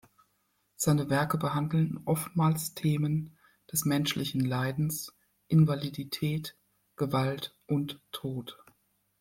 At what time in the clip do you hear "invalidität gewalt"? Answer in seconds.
5.47-7.55